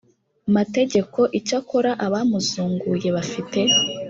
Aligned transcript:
mategeko 0.55 1.19
Icyakora 1.39 1.91
abamuzunguye 2.05 3.07
bafite 3.17 3.59